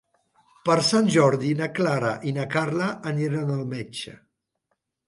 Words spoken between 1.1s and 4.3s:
Jordi na Clara i na Carla aniran al metge.